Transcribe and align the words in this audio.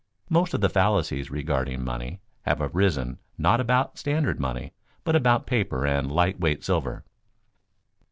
Most 0.31 0.55
of 0.55 0.61
the 0.61 0.69
fallacies 0.69 1.29
regarding 1.29 1.83
money 1.83 2.21
have 2.41 2.59
arisen 2.59 3.19
not 3.37 3.59
about 3.61 3.99
standard 3.99 4.39
money, 4.39 4.73
but 5.03 5.15
about 5.15 5.45
paper 5.45 5.85
and 5.85 6.11
light 6.11 6.39
weight 6.39 6.63
silver. 6.63 7.03